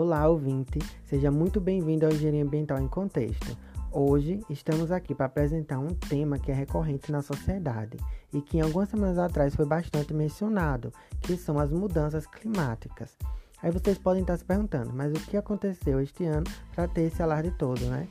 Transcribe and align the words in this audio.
Olá, 0.00 0.28
ouvinte! 0.28 0.78
Seja 1.06 1.28
muito 1.28 1.60
bem-vindo 1.60 2.06
ao 2.06 2.12
Engenharia 2.12 2.44
Ambiental 2.44 2.78
em 2.78 2.86
Contexto. 2.86 3.58
Hoje 3.90 4.38
estamos 4.48 4.92
aqui 4.92 5.12
para 5.12 5.26
apresentar 5.26 5.80
um 5.80 5.88
tema 5.88 6.38
que 6.38 6.52
é 6.52 6.54
recorrente 6.54 7.10
na 7.10 7.20
sociedade 7.20 7.96
e 8.32 8.40
que 8.40 8.60
algumas 8.60 8.90
semanas 8.90 9.18
atrás 9.18 9.56
foi 9.56 9.66
bastante 9.66 10.14
mencionado, 10.14 10.92
que 11.20 11.36
são 11.36 11.58
as 11.58 11.72
mudanças 11.72 12.28
climáticas. 12.28 13.16
Aí 13.60 13.72
vocês 13.72 13.98
podem 13.98 14.20
estar 14.22 14.36
se 14.36 14.44
perguntando, 14.44 14.92
mas 14.94 15.10
o 15.10 15.26
que 15.26 15.36
aconteceu 15.36 16.00
este 16.00 16.24
ano 16.24 16.46
para 16.76 16.86
ter 16.86 17.02
esse 17.02 17.20
alarde 17.20 17.50
todo, 17.58 17.84
né? 17.86 18.06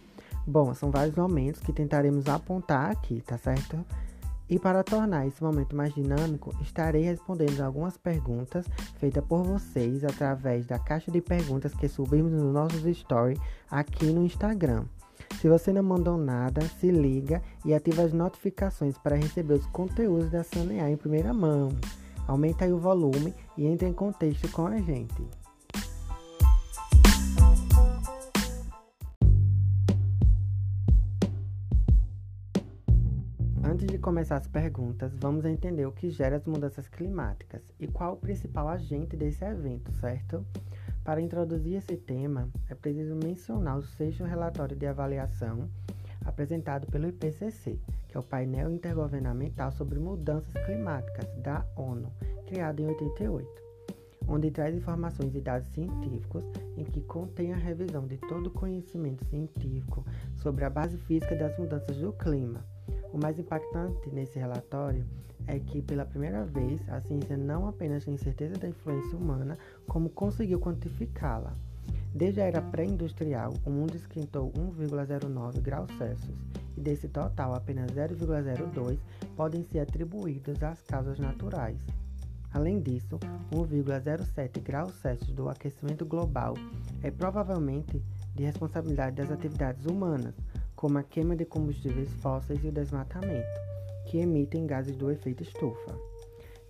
Bom, 0.45 0.73
são 0.73 0.91
vários 0.91 1.15
momentos 1.15 1.61
que 1.61 1.71
tentaremos 1.71 2.27
apontar 2.27 2.91
aqui, 2.91 3.21
tá 3.21 3.37
certo? 3.37 3.77
E 4.49 4.57
para 4.57 4.83
tornar 4.83 5.27
esse 5.27 5.43
momento 5.43 5.75
mais 5.75 5.93
dinâmico, 5.93 6.55
estarei 6.61 7.03
respondendo 7.03 7.61
algumas 7.61 7.97
perguntas 7.97 8.65
feitas 8.97 9.23
por 9.25 9.43
vocês 9.43 10.03
através 10.03 10.65
da 10.65 10.79
caixa 10.79 11.11
de 11.11 11.21
perguntas 11.21 11.73
que 11.73 11.87
subimos 11.89 12.31
nos 12.31 12.53
nossos 12.53 12.97
stories 12.97 13.39
aqui 13.69 14.05
no 14.05 14.25
Instagram. 14.25 14.85
Se 15.41 15.49
você 15.49 15.73
não 15.73 15.83
mandou 15.83 16.17
nada, 16.17 16.61
se 16.79 16.89
liga 16.89 17.41
e 17.65 17.73
ativa 17.73 18.03
as 18.03 18.13
notificações 18.13 18.97
para 18.97 19.17
receber 19.17 19.55
os 19.55 19.67
conteúdos 19.67 20.31
da 20.31 20.43
Sanear 20.43 20.89
em 20.89 20.97
primeira 20.97 21.33
mão. 21.33 21.69
Aumenta 22.25 22.65
aí 22.65 22.73
o 22.73 22.79
volume 22.79 23.33
e 23.57 23.65
entre 23.65 23.87
em 23.87 23.93
contexto 23.93 24.49
com 24.51 24.65
a 24.65 24.77
gente. 24.79 25.27
Começar 34.17 34.37
as 34.37 34.47
perguntas, 34.47 35.15
vamos 35.15 35.45
entender 35.45 35.85
o 35.85 35.91
que 35.91 36.09
gera 36.09 36.37
as 36.37 36.45
mudanças 36.47 36.87
climáticas 36.87 37.61
e 37.79 37.85
qual 37.85 38.13
o 38.13 38.17
principal 38.17 38.67
agente 38.67 39.15
desse 39.15 39.45
evento, 39.45 39.91
certo? 39.91 40.43
Para 41.03 41.21
introduzir 41.21 41.75
esse 41.75 41.95
tema, 41.95 42.49
é 42.67 42.73
preciso 42.73 43.13
mencionar 43.13 43.77
o 43.77 43.83
sexto 43.83 44.23
relatório 44.23 44.75
de 44.75 44.87
avaliação 44.87 45.69
apresentado 46.25 46.87
pelo 46.87 47.07
IPCC, 47.07 47.79
que 48.07 48.17
é 48.17 48.19
o 48.19 48.23
painel 48.23 48.71
intergovernamental 48.71 49.71
sobre 49.71 49.99
mudanças 49.99 50.51
climáticas 50.65 51.27
da 51.43 51.63
ONU, 51.75 52.11
criado 52.47 52.79
em 52.79 52.87
88, 52.87 53.47
onde 54.27 54.49
traz 54.49 54.73
informações 54.73 55.35
e 55.35 55.41
dados 55.41 55.67
científicos 55.67 56.43
em 56.75 56.83
que 56.83 57.01
contém 57.01 57.53
a 57.53 57.57
revisão 57.57 58.07
de 58.07 58.17
todo 58.17 58.47
o 58.47 58.51
conhecimento 58.51 59.23
científico 59.25 60.03
sobre 60.37 60.65
a 60.65 60.71
base 60.71 60.97
física 60.97 61.35
das 61.35 61.55
mudanças 61.59 61.95
do 61.97 62.11
clima 62.13 62.65
o 63.13 63.17
mais 63.17 63.39
impactante 63.39 64.09
nesse 64.11 64.37
relatório 64.39 65.05
é 65.47 65.59
que, 65.59 65.81
pela 65.81 66.05
primeira 66.05 66.43
vez, 66.45 66.81
a 66.89 66.99
ciência 67.01 67.37
não 67.37 67.67
apenas 67.67 68.05
tem 68.05 68.17
certeza 68.17 68.55
da 68.55 68.67
influência 68.67 69.17
humana, 69.17 69.57
como 69.87 70.09
conseguiu 70.09 70.59
quantificá-la. 70.59 71.53
Desde 72.13 72.41
a 72.41 72.45
era 72.45 72.61
pré-industrial, 72.61 73.53
o 73.65 73.69
mundo 73.69 73.95
esquentou 73.95 74.51
1,09 74.51 75.61
graus 75.61 75.89
Celsius, 75.97 76.37
e 76.75 76.81
desse 76.81 77.07
total, 77.07 77.55
apenas 77.55 77.91
0,02 77.91 78.97
podem 79.35 79.63
ser 79.63 79.79
atribuídos 79.79 80.61
às 80.61 80.81
causas 80.81 81.19
naturais. 81.19 81.79
Além 82.53 82.79
disso, 82.79 83.19
1,07 83.51 84.61
graus 84.61 84.93
Celsius 84.95 85.31
do 85.31 85.49
aquecimento 85.49 86.05
global 86.05 86.55
é 87.03 87.11
provavelmente 87.11 88.01
de 88.33 88.43
responsabilidade 88.43 89.15
das 89.15 89.31
atividades 89.31 89.85
humanas, 89.85 90.33
como 90.77 90.99
a 90.99 91.03
queima 91.03 91.35
de 91.35 91.43
combustíveis 91.43 92.07
fósseis 92.21 92.63
e 92.63 92.67
o 92.67 92.71
desmatamento, 92.71 93.59
que 94.05 94.19
emitem 94.19 94.67
gases 94.67 94.95
do 94.95 95.09
efeito 95.09 95.41
estufa. 95.41 95.99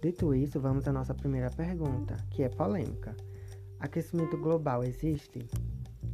Dito 0.01 0.33
isso, 0.33 0.61
vamos 0.61 0.87
à 0.87 0.93
nossa 0.93 1.13
primeira 1.13 1.51
pergunta, 1.51 2.15
que 2.31 2.41
é 2.41 2.47
polêmica. 2.47 3.13
Aquecimento 3.79 4.37
global 4.37 4.81
existe? 4.85 5.45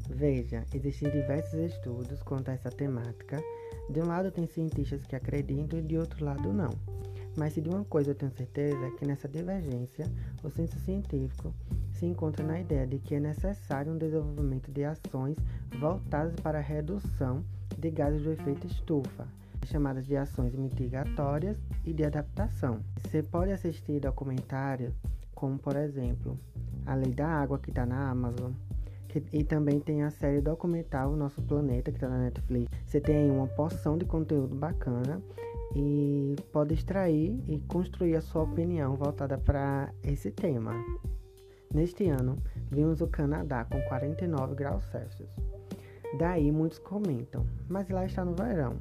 Veja, 0.09 0.65
existem 0.73 1.11
diversos 1.11 1.53
estudos 1.53 2.23
quanto 2.23 2.49
a 2.49 2.53
essa 2.53 2.71
temática. 2.71 3.41
De 3.89 4.01
um 4.01 4.07
lado, 4.07 4.31
tem 4.31 4.47
cientistas 4.47 5.05
que 5.05 5.15
acreditam 5.15 5.77
e 5.77 5.83
de 5.83 5.95
outro 5.95 6.25
lado, 6.25 6.51
não. 6.51 6.71
Mas 7.37 7.53
se 7.53 7.61
de 7.61 7.69
uma 7.69 7.85
coisa 7.85 8.09
eu 8.09 8.15
tenho 8.15 8.31
certeza 8.31 8.85
é 8.87 8.91
que 8.91 9.05
nessa 9.05 9.27
divergência, 9.27 10.11
o 10.43 10.49
senso 10.49 10.79
científico 10.79 11.53
se 11.91 12.07
encontra 12.07 12.43
na 12.43 12.59
ideia 12.59 12.87
de 12.87 12.97
que 12.97 13.13
é 13.15 13.19
necessário 13.19 13.93
um 13.93 13.97
desenvolvimento 13.97 14.71
de 14.71 14.83
ações 14.83 15.37
voltadas 15.79 16.35
para 16.39 16.57
a 16.57 16.61
redução 16.61 17.43
de 17.83 17.91
gases 17.91 18.23
do 18.23 18.31
efeito 18.31 18.65
estufa, 18.65 19.27
chamadas 19.65 20.05
de 20.05 20.15
ações 20.15 20.55
mitigatórias 20.55 21.57
e 21.83 21.93
de 21.93 22.05
adaptação. 22.05 22.79
Você 23.03 23.21
pode 23.21 23.51
assistir 23.51 23.99
documentários 23.99 24.93
como, 25.35 25.59
por 25.59 25.75
exemplo, 25.75 26.39
A 26.85 26.95
Lei 26.95 27.13
da 27.13 27.27
Água, 27.27 27.59
que 27.59 27.71
está 27.71 27.85
na 27.85 28.09
Amazon, 28.09 28.53
que, 29.09 29.21
e 29.33 29.43
também 29.43 29.81
tem 29.81 30.03
a 30.03 30.09
série 30.09 30.39
documental 30.39 31.13
Nosso 31.13 31.41
Planeta, 31.41 31.91
que 31.91 31.97
está 31.97 32.07
na 32.07 32.19
Netflix. 32.19 32.71
Você 32.85 33.01
tem 33.01 33.29
uma 33.29 33.47
porção 33.47 33.97
de 33.97 34.05
conteúdo 34.05 34.55
bacana 34.55 35.21
e 35.75 36.37
pode 36.53 36.73
extrair 36.73 37.37
e 37.49 37.59
construir 37.67 38.15
a 38.15 38.21
sua 38.21 38.43
opinião 38.43 38.95
voltada 38.95 39.37
para 39.37 39.93
esse 40.03 40.31
tema. 40.31 40.73
Neste 41.73 42.07
ano, 42.07 42.37
vimos 42.71 43.01
o 43.01 43.07
Canadá 43.07 43.65
com 43.65 43.81
49 43.81 44.55
graus 44.55 44.85
Celsius. 44.85 45.42
Daí 46.17 46.51
muitos 46.51 46.77
comentam, 46.77 47.45
mas 47.67 47.89
lá 47.89 48.05
está 48.05 48.23
no 48.23 48.35
verão. 48.35 48.77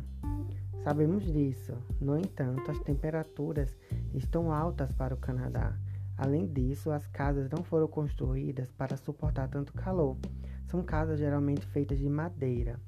Sabemos 0.84 1.24
disso. 1.24 1.72
No 2.00 2.18
entanto, 2.18 2.70
as 2.70 2.78
temperaturas 2.80 3.74
estão 4.12 4.52
altas 4.52 4.92
para 4.92 5.14
o 5.14 5.16
Canadá. 5.16 5.74
Além 6.18 6.46
disso, 6.46 6.90
as 6.90 7.06
casas 7.06 7.48
não 7.48 7.64
foram 7.64 7.88
construídas 7.88 8.70
para 8.72 8.98
suportar 8.98 9.48
tanto 9.48 9.72
calor. 9.72 10.16
São 10.66 10.82
casas 10.82 11.18
geralmente 11.18 11.64
feitas 11.66 11.98
de 11.98 12.08
madeira. 12.08 12.78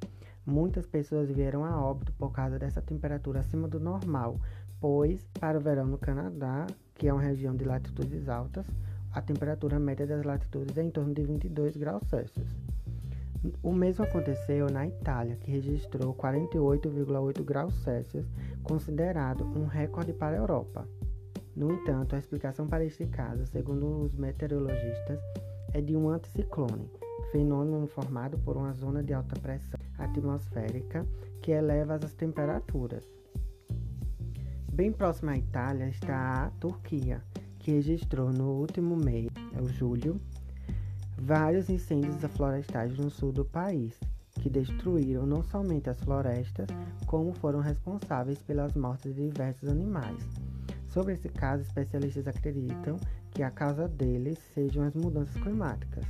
Muitas 0.45 0.87
pessoas 0.87 1.31
vieram 1.31 1.65
a 1.65 1.83
óbito 1.83 2.13
por 2.13 2.31
causa 2.31 2.59
dessa 2.59 2.83
temperatura 2.83 3.41
acima 3.41 3.67
do 3.67 3.81
normal, 3.81 4.39
pois, 4.79 5.27
para 5.41 5.57
o 5.57 5.61
verão 5.61 5.87
no 5.87 5.97
Canadá, 5.97 6.67
que 6.95 7.09
é 7.09 7.13
uma 7.13 7.23
região 7.23 7.57
de 7.57 7.65
latitudes 7.65 8.29
altas, 8.29 8.67
a 9.11 9.23
temperatura 9.23 9.79
média 9.79 10.07
das 10.07 10.23
latitudes 10.23 10.77
é 10.77 10.83
em 10.83 10.91
torno 10.91 11.15
de 11.15 11.23
22 11.23 11.77
graus 11.77 12.03
Celsius. 12.09 12.64
O 13.63 13.73
mesmo 13.73 14.05
aconteceu 14.05 14.71
na 14.71 14.87
Itália, 14.87 15.37
que 15.37 15.51
registrou 15.51 16.15
48,8 16.15 17.43
graus 17.45 17.75
Celsius, 17.83 18.27
considerado 18.63 19.45
um 19.45 19.67
recorde 19.67 20.13
para 20.13 20.37
a 20.37 20.41
Europa. 20.41 20.89
No 21.55 21.73
entanto, 21.73 22.17
a 22.17 22.19
explicação 22.19 22.67
para 22.67 22.85
este 22.85 23.07
caso, 23.07 23.47
segundo 23.47 24.03
os 24.03 24.15
meteorologistas, 24.15 25.21
é 25.73 25.81
de 25.81 25.97
um 25.97 26.09
anticiclone, 26.09 26.91
fenômeno 27.31 27.87
formado 27.87 28.39
por 28.39 28.57
uma 28.57 28.73
zona 28.73 29.03
de 29.03 29.13
alta 29.13 29.39
pressão 29.39 29.79
atmosférica 29.99 31.07
que 31.41 31.53
eleva 31.53 31.97
as 31.97 32.13
temperaturas. 32.15 33.05
Bem 34.73 34.91
próxima 34.91 35.33
à 35.33 35.39
Itália 35.39 35.89
está 35.89 36.47
a 36.47 36.51
Turquia, 36.59 37.23
que 37.59 37.73
registrou 37.73 38.33
no 38.33 38.53
último 38.53 38.97
mês, 38.97 39.29
é 39.57 39.61
o 39.61 39.69
julho, 39.69 40.21
vários 41.25 41.71
incêndios 41.71 42.17
florestais 42.37 42.99
no 42.99 43.09
sul 43.09 43.33
do 43.33 43.47
país, 43.47 43.99
que 44.43 44.51
destruíram 44.51 45.25
não 45.25 45.43
somente 45.43 45.89
as 45.89 45.99
florestas, 46.01 46.67
como 47.07 47.33
foram 47.33 47.61
responsáveis 47.61 48.39
pelas 48.43 48.75
mortes 48.75 49.15
de 49.15 49.31
diversos 49.31 49.71
animais. 49.71 50.23
Sobre 50.87 51.15
esse 51.15 51.31
caso, 51.31 51.63
especialistas 51.63 52.29
acreditam 52.29 52.99
que 53.31 53.43
a 53.43 53.51
causa 53.51 53.89
deles 53.89 54.39
sejam 54.53 54.85
as 54.85 54.95
mudanças 54.95 55.35
climáticas. 55.43 56.05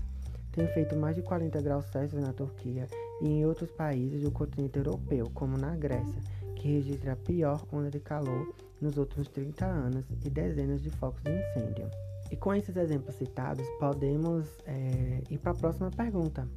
Tem 0.51 0.67
feito 0.75 0.97
mais 0.97 1.15
de 1.15 1.23
40 1.23 1.63
graus 1.63 1.85
Celsius 1.87 2.21
na 2.21 2.33
Turquia 2.33 2.89
e 3.23 3.29
em 3.29 3.47
outros 3.47 3.71
países 3.71 4.23
do 4.23 4.33
continente 4.33 4.79
europeu, 4.79 5.31
como 5.33 5.57
na 5.57 5.77
Grécia, 5.77 6.21
que 6.57 6.73
registra 6.73 7.13
a 7.13 7.17
pior 7.17 7.65
onda 7.73 7.89
de 7.89 8.01
calor 8.01 8.53
nos 8.81 8.97
últimos 8.97 9.29
30 9.29 9.65
anos 9.65 10.05
e 10.25 10.29
dezenas 10.29 10.83
de 10.83 10.91
focos 10.91 11.23
de 11.23 11.31
incêndio. 11.31 11.89
E 12.35 12.37
com 12.37 12.53
esses 12.53 12.77
exemplos 12.77 13.15
citados, 13.15 13.65
podemos 13.79 14.45
é, 14.67 15.23
ir 15.31 15.39
para 15.39 15.53
a 15.53 15.55
próxima 15.55 15.89
pergunta, 15.93 16.49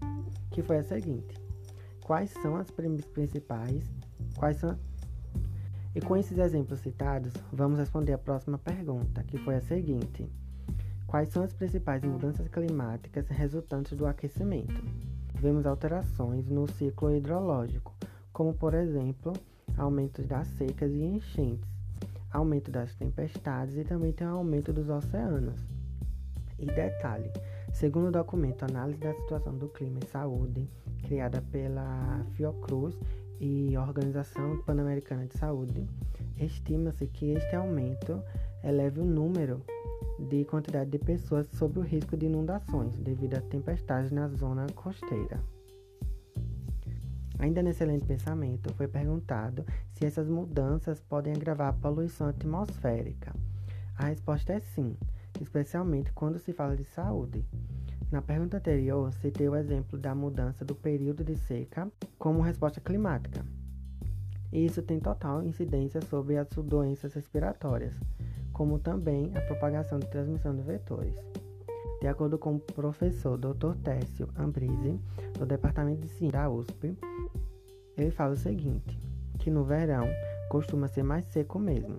que 0.50 0.64
foi 0.64 0.78
a 0.80 0.84
seguinte: 0.84 1.40
Quais 2.02 2.32
são 2.32 2.56
as 2.56 2.72
principais? 2.72 3.84
Quais 4.36 4.58
são? 4.58 4.76
E 5.94 6.02
com 6.02 6.18
esses 6.18 6.36
exemplos 6.40 6.80
citados, 6.80 7.32
vamos 7.54 7.78
responder 7.78 8.14
a 8.14 8.18
próxima 8.18 8.58
pergunta, 8.58 9.24
que 9.24 9.38
foi 9.38 9.54
a 9.54 9.62
seguinte: 9.62 10.28
Quais 11.06 11.30
são 11.30 11.44
as 11.44 11.54
principais 11.54 12.04
mudanças 12.04 12.48
climáticas 12.48 13.28
resultantes 13.28 13.96
do 13.96 14.08
aquecimento? 14.08 14.84
Vemos 15.36 15.68
alterações 15.68 16.50
no 16.50 16.68
ciclo 16.68 17.16
hidrológico, 17.16 17.96
como 18.34 18.52
por 18.52 18.74
exemplo, 18.74 19.32
aumentos 19.78 20.26
das 20.26 20.48
secas 20.48 20.92
e 20.92 21.04
enchentes 21.04 21.77
aumento 22.32 22.72
das 22.72 22.94
tempestades 22.96 23.78
e 23.78 23.84
também 23.84 24.12
tem 24.12 24.28
um 24.28 24.38
aumento 24.38 24.74
dos 24.74 24.90
oceanos. 24.90 25.60
E 26.60 26.66
detalhe, 26.66 27.32
segundo 27.72 28.08
o 28.08 28.12
documento 28.12 28.64
Análise 28.64 29.00
da 29.00 29.14
Situação 29.14 29.56
do 29.58 29.70
Clima 29.70 30.00
e 30.04 30.08
Saúde, 30.08 30.68
criada 31.04 31.42
pela 31.52 32.26
Fiocruz 32.34 32.98
e 33.40 33.78
Organização 33.78 34.58
Pan-Americana 34.64 35.28
de 35.28 35.38
Saúde, 35.38 35.88
estima-se 36.40 37.06
que 37.08 37.32
este 37.32 37.56
aumento 37.56 38.22
eleve 38.64 39.00
o 39.00 39.06
número 39.06 39.62
de 40.20 40.44
quantidade 40.46 40.90
de 40.90 40.98
pessoas 40.98 41.48
sob 41.54 41.80
o 41.80 41.84
risco 41.84 42.18
de 42.18 42.26
inundações 42.26 42.98
devido 42.98 43.36
a 43.36 43.42
tempestades 43.42 44.12
na 44.12 44.28
zona 44.28 44.66
costeira. 44.74 45.40
Ainda 47.40 47.62
nesse 47.62 47.84
excelente 47.84 48.06
pensamento, 48.06 48.74
foi 48.74 48.88
perguntado 48.88 49.66
se 49.94 50.06
essas 50.06 50.28
mudanças 50.28 51.00
podem 51.00 51.34
agravar 51.34 51.70
a 51.70 51.74
poluição 51.74 52.28
atmosférica. 52.28 53.34
A 53.96 54.06
resposta 54.08 54.54
é 54.54 54.60
sim, 54.60 54.96
especialmente 55.40 56.12
quando 56.14 56.40
se 56.40 56.52
fala 56.52 56.76
de 56.76 56.84
saúde. 56.84 57.46
Na 58.12 58.22
pergunta 58.22 58.58
anterior, 58.58 59.12
citei 59.14 59.48
o 59.48 59.56
exemplo 59.56 60.00
da 60.00 60.16
mudança 60.16 60.64
do 60.64 60.74
período 60.74 61.24
de 61.24 61.36
seca 61.36 61.92
como 62.18 62.42
resposta 62.42 62.80
climática. 62.80 63.46
Isso 64.52 64.82
tem 64.82 65.00
total 65.00 65.44
incidência 65.44 66.02
sobre 66.02 66.38
as 66.38 66.48
doenças 66.48 67.14
respiratórias, 67.14 67.94
como 68.54 68.80
também 68.80 69.32
a 69.36 69.42
propagação 69.42 70.00
de 70.00 70.08
transmissão 70.08 70.56
de 70.56 70.62
vetores. 70.62 71.16
De 72.00 72.08
acordo 72.08 72.38
com 72.38 72.56
o 72.56 72.60
professor 72.60 73.38
Dr. 73.38 73.76
Técio 73.84 74.30
Ambrise, 74.38 75.00
do 75.38 75.46
Departamento 75.46 76.02
de 76.02 76.08
Ciência 76.10 76.40
da 76.40 76.50
USP, 76.50 76.96
ele 77.98 78.12
fala 78.12 78.34
o 78.34 78.38
seguinte, 78.38 79.00
que 79.40 79.50
no 79.50 79.64
verão 79.64 80.08
costuma 80.50 80.88
ser 80.88 81.04
mais 81.04 81.26
seco 81.26 81.58
mesmo, 81.58 81.98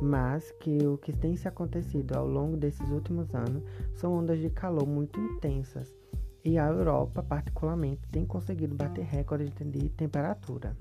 mas 0.00 0.50
que 0.60 0.86
o 0.86 0.96
que 0.96 1.12
tem 1.12 1.36
se 1.36 1.48
acontecido 1.48 2.14
ao 2.14 2.26
longo 2.26 2.56
desses 2.56 2.88
últimos 2.90 3.34
anos 3.34 3.64
são 3.94 4.14
ondas 4.14 4.38
de 4.38 4.48
calor 4.48 4.86
muito 4.86 5.18
intensas 5.18 5.92
e 6.44 6.58
a 6.58 6.66
Europa, 6.66 7.22
particularmente, 7.22 8.08
tem 8.10 8.26
conseguido 8.26 8.74
bater 8.74 9.04
recordes 9.04 9.52
de 9.54 9.88
temperatura. 9.90 10.76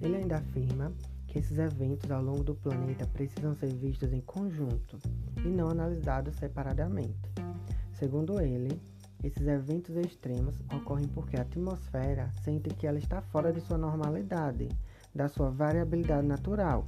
Ele 0.00 0.16
ainda 0.16 0.38
afirma 0.38 0.92
que 1.26 1.38
esses 1.38 1.58
eventos 1.58 2.10
ao 2.10 2.22
longo 2.22 2.42
do 2.42 2.54
planeta 2.54 3.06
precisam 3.06 3.54
ser 3.54 3.72
vistos 3.74 4.12
em 4.12 4.20
conjunto 4.20 4.98
e 5.44 5.48
não 5.48 5.68
analisados 5.68 6.36
separadamente. 6.36 7.32
Segundo 7.92 8.40
ele, 8.40 8.80
esses 9.22 9.46
eventos 9.46 9.96
extremos 9.96 10.60
ocorrem 10.74 11.06
porque 11.08 11.36
a 11.36 11.42
atmosfera 11.42 12.30
sente 12.42 12.70
que 12.70 12.86
ela 12.86 12.98
está 12.98 13.20
fora 13.20 13.52
de 13.52 13.60
sua 13.60 13.78
normalidade, 13.78 14.68
da 15.14 15.28
sua 15.28 15.50
variabilidade 15.50 16.26
natural, 16.26 16.86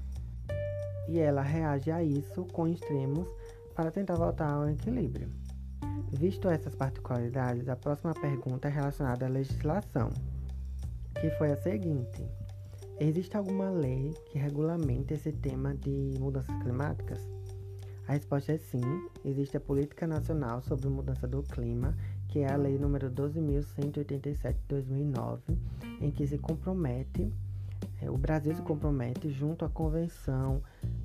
e 1.09 1.19
ela 1.19 1.43
reage 1.43 1.91
a 1.91 2.03
isso 2.03 2.45
com 2.47 2.67
extremos 2.67 3.29
para 3.75 3.91
tentar 3.91 4.17
voltar 4.17 4.51
ao 4.51 4.69
equilíbrio. 4.69 5.31
Visto 6.11 6.49
essas 6.49 6.75
particularidades, 6.75 7.69
a 7.69 7.77
próxima 7.77 8.15
pergunta 8.15 8.69
é 8.69 8.71
relacionada 8.71 9.27
à 9.27 9.29
legislação, 9.29 10.11
que 11.21 11.31
foi 11.33 11.53
a 11.53 11.57
seguinte: 11.57 12.25
Existe 12.99 13.37
alguma 13.37 13.71
lei 13.71 14.15
que 14.31 14.39
regulamente 14.39 15.15
esse 15.15 15.33
tema 15.33 15.75
de 15.75 16.15
mudanças 16.21 16.57
climáticas? 16.63 17.21
A 18.07 18.13
resposta 18.13 18.53
é 18.53 18.59
sim. 18.59 19.09
Existe 19.25 19.57
a 19.57 19.61
Política 19.61 20.07
Nacional 20.07 20.61
sobre 20.63 20.89
Mudança 20.89 21.27
do 21.27 21.43
Clima 21.43 21.95
que 22.35 22.41
é 22.41 22.53
a 22.53 22.57
Lei 22.57 22.77
número 22.77 23.09
12.187 23.13 24.55
de 24.55 24.59
2009, 24.67 25.57
em 26.01 26.11
que 26.11 26.27
se 26.27 26.37
compromete, 26.37 27.33
é, 28.03 28.11
o 28.11 28.19
Brasil 28.19 28.53
se 28.53 28.61
compromete 28.61 29.31
junto 29.31 29.65
à 29.65 29.69
Convenção 29.69 30.61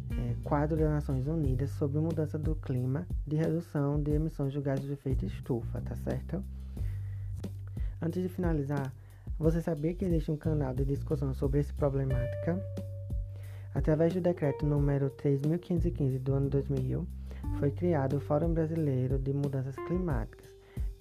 é, 0.09 0.33
Quadro 0.43 0.75
das 0.75 0.89
Nações 0.89 1.27
Unidas 1.27 1.69
sobre 1.69 1.99
mudança 1.99 2.39
do 2.39 2.55
clima 2.55 3.05
de 3.27 3.35
redução 3.35 4.01
de 4.01 4.09
emissões 4.09 4.51
de 4.51 4.59
gases 4.59 4.87
de 4.87 4.93
efeito 4.93 5.23
estufa, 5.23 5.79
tá 5.81 5.95
certo? 5.97 6.43
Antes 8.01 8.23
de 8.23 8.29
finalizar, 8.29 8.91
você 9.37 9.61
sabia 9.61 9.93
que 9.93 10.05
existe 10.05 10.31
um 10.31 10.35
canal 10.35 10.73
de 10.73 10.83
discussão 10.83 11.31
sobre 11.35 11.59
essa 11.59 11.73
problemática? 11.73 12.59
Através 13.73 14.13
do 14.13 14.21
decreto 14.21 14.65
número 14.65 15.09
3.515 15.11 16.19
do 16.19 16.33
ano 16.33 16.49
2000, 16.49 17.07
foi 17.59 17.71
criado 17.71 18.17
o 18.17 18.19
Fórum 18.19 18.53
Brasileiro 18.53 19.19
de 19.19 19.33
Mudanças 19.33 19.75
Climáticas, 19.75 20.49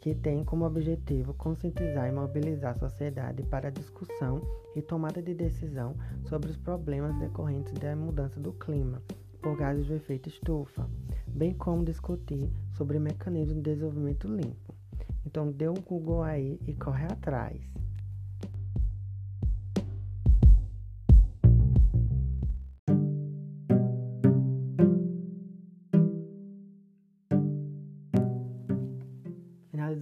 que 0.00 0.14
tem 0.14 0.44
como 0.44 0.64
objetivo 0.64 1.34
conscientizar 1.34 2.08
e 2.08 2.12
mobilizar 2.12 2.72
a 2.72 2.78
sociedade 2.78 3.42
para 3.44 3.68
a 3.68 3.72
discussão 3.72 4.40
e 4.76 4.82
tomada 4.82 5.20
de 5.20 5.34
decisão 5.34 5.94
sobre 6.28 6.50
os 6.50 6.56
problemas 6.56 7.18
decorrentes 7.18 7.72
da 7.74 7.96
mudança 7.96 8.38
do 8.38 8.52
clima 8.52 9.02
por 9.42 9.56
gases 9.56 9.86
de 9.86 9.94
efeito 9.94 10.28
estufa, 10.28 10.88
bem 11.26 11.54
como 11.54 11.84
discutir 11.84 12.50
sobre 12.72 12.98
mecanismos 12.98 13.56
de 13.56 13.70
desenvolvimento 13.70 14.28
limpo. 14.28 14.74
Então, 15.24 15.50
dê 15.50 15.68
um 15.68 15.74
Google 15.74 16.22
aí 16.22 16.60
e 16.66 16.74
corre 16.74 17.04
atrás. 17.04 17.60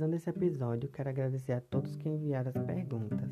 Finalizando 0.06 0.17
esse 0.17 0.31
episódio, 0.31 0.88
quero 0.88 1.08
agradecer 1.08 1.53
a 1.53 1.61
todos 1.61 1.97
que 1.97 2.08
enviaram 2.08 2.53
as 2.55 2.62
perguntas. 2.64 3.29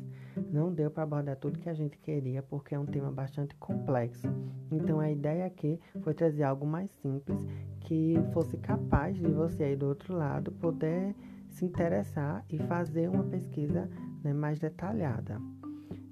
Não 0.51 0.73
deu 0.73 0.91
para 0.91 1.03
abordar 1.03 1.37
tudo 1.37 1.59
que 1.59 1.69
a 1.69 1.73
gente 1.73 1.97
queria 1.97 2.43
porque 2.43 2.75
é 2.75 2.79
um 2.79 2.85
tema 2.85 3.09
bastante 3.09 3.55
complexo. 3.55 4.27
Então 4.69 4.99
a 4.99 5.09
ideia 5.09 5.45
aqui 5.45 5.79
foi 6.01 6.13
trazer 6.13 6.43
algo 6.43 6.65
mais 6.65 6.91
simples 7.01 7.47
que 7.79 8.15
fosse 8.33 8.57
capaz 8.57 9.15
de 9.15 9.25
você 9.31 9.63
aí 9.63 9.75
do 9.77 9.87
outro 9.87 10.13
lado 10.17 10.51
poder 10.51 11.15
se 11.47 11.63
interessar 11.63 12.43
e 12.49 12.57
fazer 12.59 13.09
uma 13.09 13.23
pesquisa 13.23 13.89
né, 14.21 14.33
mais 14.33 14.59
detalhada. 14.59 15.39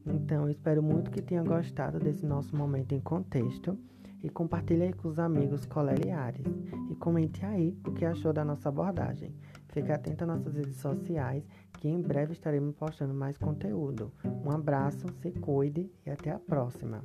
Então, 0.06 0.50
espero 0.50 0.82
muito 0.82 1.12
que 1.12 1.22
tenha 1.22 1.44
gostado 1.44 2.00
desse 2.00 2.26
nosso 2.26 2.56
momento 2.56 2.94
em 2.94 3.02
contexto 3.02 3.78
e 4.24 4.30
compartilhe 4.30 4.84
aí 4.84 4.94
com 4.94 5.10
os 5.10 5.20
amigos 5.20 5.66
colegas 5.66 6.42
e 6.90 6.96
comente 6.96 7.46
aí 7.46 7.78
o 7.86 7.92
que 7.92 8.06
achou 8.06 8.32
da 8.32 8.46
nossa 8.46 8.70
abordagem. 8.70 9.36
Fique 9.74 9.92
atento 9.92 10.24
às 10.24 10.28
nossas 10.28 10.54
redes 10.54 10.78
sociais, 10.78 11.44
que 11.80 11.90
em 11.90 12.00
breve 12.00 12.34
estaremos 12.34 12.76
postando 12.76 13.14
mais 13.14 13.38
conteúdo. 13.40 14.12
Um 14.46 14.52
abraço, 14.52 15.08
se 15.20 15.32
cuide 15.32 15.92
e 16.06 16.12
até 16.12 16.30
a 16.30 16.38
próxima! 16.38 17.04